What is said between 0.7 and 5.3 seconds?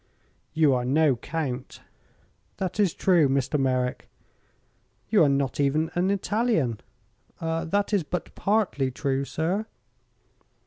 are no count." "That is true, Mr. Merrick." "You are